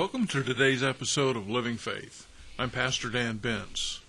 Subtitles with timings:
[0.00, 2.26] Welcome to today's episode of Living Faith.
[2.58, 4.00] I'm Pastor Dan Bentz.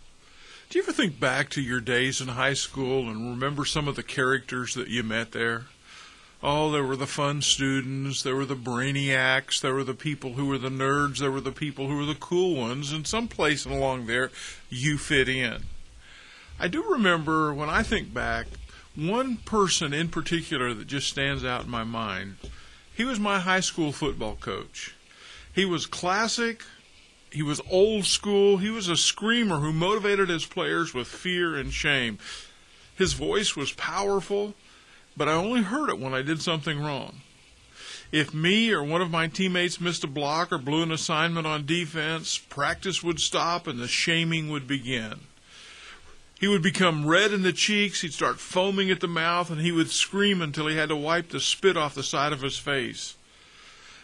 [0.69, 3.97] Do you ever think back to your days in high school and remember some of
[3.97, 5.65] the characters that you met there?
[6.41, 10.45] Oh, there were the fun students, there were the brainiacs, there were the people who
[10.45, 14.05] were the nerds, there were the people who were the cool ones, and someplace along
[14.05, 14.31] there
[14.69, 15.63] you fit in.
[16.57, 18.47] I do remember when I think back,
[18.95, 22.37] one person in particular that just stands out in my mind.
[22.95, 24.95] He was my high school football coach.
[25.53, 26.63] He was classic.
[27.31, 28.57] He was old school.
[28.57, 32.19] He was a screamer who motivated his players with fear and shame.
[32.95, 34.53] His voice was powerful,
[35.15, 37.21] but I only heard it when I did something wrong.
[38.11, 41.65] If me or one of my teammates missed a block or blew an assignment on
[41.65, 45.21] defense, practice would stop and the shaming would begin.
[46.39, 49.71] He would become red in the cheeks, he'd start foaming at the mouth, and he
[49.71, 53.15] would scream until he had to wipe the spit off the side of his face.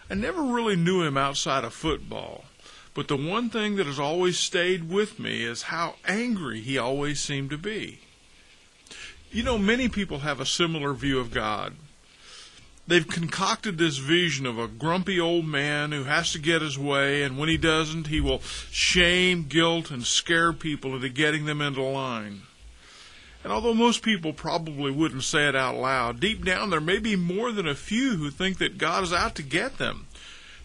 [0.09, 2.45] I never really knew him outside of football,
[2.93, 7.19] but the one thing that has always stayed with me is how angry he always
[7.19, 7.99] seemed to be.
[9.31, 11.75] You know, many people have a similar view of God.
[12.87, 17.21] They've concocted this vision of a grumpy old man who has to get his way,
[17.23, 18.39] and when he doesn't, he will
[18.71, 22.43] shame, guilt, and scare people into getting them into line.
[23.47, 27.15] And although most people probably wouldn't say it out loud, deep down there may be
[27.15, 30.07] more than a few who think that God is out to get them,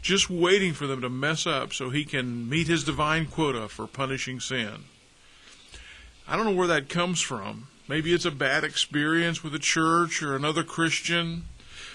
[0.02, 3.86] just waiting for them to mess up so he can meet his divine quota for
[3.86, 4.86] punishing sin.
[6.26, 7.68] I don't know where that comes from.
[7.86, 11.44] Maybe it's a bad experience with a church or another Christian.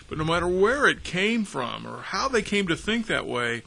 [0.08, 3.64] But no matter where it came from or how they came to think that way,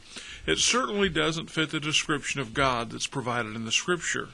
[0.47, 4.29] it certainly doesn't fit the description of God that's provided in the Scripture.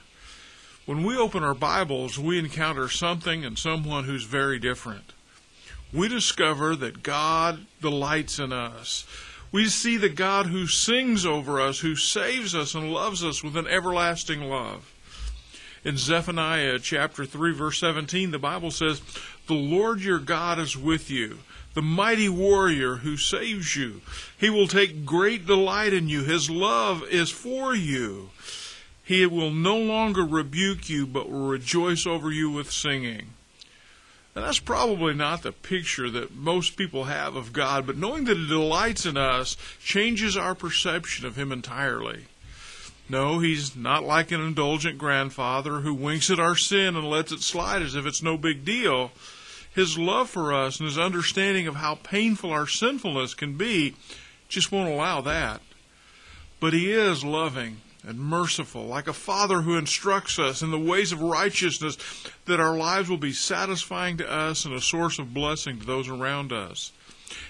[0.87, 5.11] When we open our Bibles, we encounter something and someone who's very different.
[5.91, 9.05] We discover that God delights in us.
[9.51, 13.57] We see the God who sings over us, who saves us and loves us with
[13.57, 14.93] an everlasting love.
[15.83, 19.01] In Zephaniah chapter 3 verse 17, the Bible says,
[19.47, 21.39] "The Lord your God is with you,
[21.73, 23.99] the mighty warrior who saves you.
[24.37, 26.23] He will take great delight in you.
[26.23, 28.29] His love is for you.
[29.07, 33.27] He will no longer rebuke you, but will rejoice over you with singing.
[34.35, 38.35] And that's probably not the picture that most people have of God, but knowing that
[38.35, 42.25] He delights in us changes our perception of Him entirely.
[43.07, 47.39] No, He's not like an indulgent grandfather who winks at our sin and lets it
[47.39, 49.13] slide as if it's no big deal.
[49.73, 53.95] His love for us and his understanding of how painful our sinfulness can be
[54.49, 55.61] just won't allow that.
[56.59, 61.11] But he is loving and merciful, like a father who instructs us in the ways
[61.11, 61.97] of righteousness
[62.45, 66.07] that our lives will be satisfying to us and a source of blessing to those
[66.07, 66.91] around us.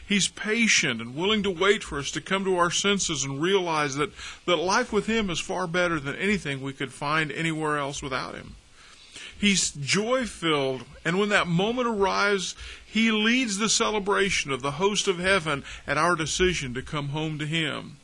[0.07, 3.95] He's patient and willing to wait for us to come to our senses and realize
[3.95, 4.11] that,
[4.45, 8.33] that life with Him is far better than anything we could find anywhere else without
[8.33, 8.55] Him.
[9.39, 15.07] He's joy filled, and when that moment arrives, He leads the celebration of the host
[15.07, 17.97] of heaven at our decision to come home to Him.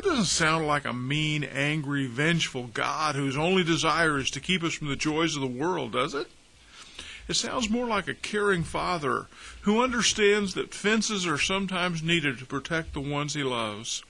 [0.00, 4.62] That doesn't sound like a mean, angry, vengeful God whose only desire is to keep
[4.62, 6.26] us from the joys of the world, does it?
[7.28, 9.26] It sounds more like a caring father
[9.62, 14.02] who understands that fences are sometimes needed to protect the ones he loves.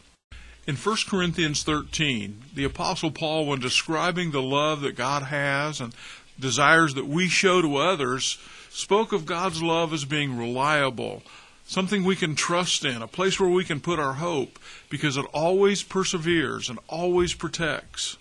[0.65, 5.93] In 1 Corinthians 13, the Apostle Paul, when describing the love that God has and
[6.39, 8.39] desires that we show to others,
[8.71, 11.25] spoke of God's love as being reliable,
[11.71, 14.59] something we can trust in, a place where we can put our hope,
[14.89, 18.19] because it always perseveres and always protects.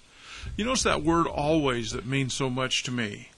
[0.56, 3.30] You notice that word always that means so much to me.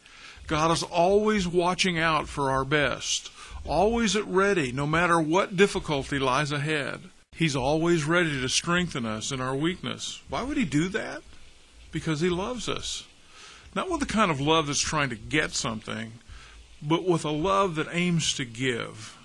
[0.47, 3.31] God is always watching out for our best,
[3.65, 6.99] always at ready, no matter what difficulty lies ahead.
[7.33, 10.21] He's always ready to strengthen us in our weakness.
[10.27, 11.21] Why would He do that?
[11.93, 13.05] Because He loves us.
[13.73, 16.11] Not with the kind of love that's trying to get something,
[16.81, 19.17] but with a love that aims to give.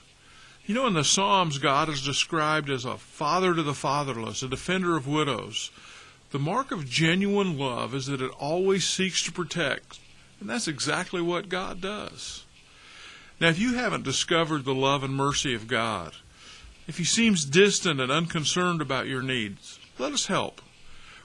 [0.67, 4.49] You know, in the Psalms, God is described as a father to the fatherless, a
[4.49, 5.71] defender of widows.
[6.33, 10.01] The mark of genuine love is that it always seeks to protect,
[10.41, 12.45] and that's exactly what God does.
[13.41, 16.15] Now, if you haven't discovered the love and mercy of God,
[16.89, 20.61] if He seems distant and unconcerned about your needs, let us help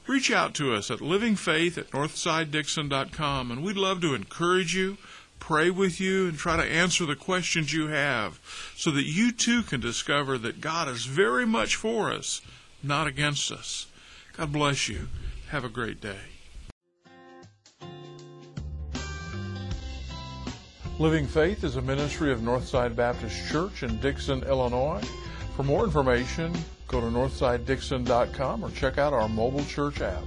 [0.08, 4.98] reach out to us at livingfaith at northsidedixon.com, and we'd love to encourage you,
[5.42, 8.40] pray with you, and try to answer the questions you have
[8.78, 12.42] so that you too can discover that God is very much for us,
[12.82, 13.88] not against us.
[14.38, 15.10] God bless you.
[15.50, 16.16] Have a great day.
[21.00, 25.04] Living Faith is a ministry of Northside Baptist Church in Dixon, Illinois.
[25.56, 26.54] For more information,
[26.88, 30.24] go to northsidedixon.com or check out our mobile church app.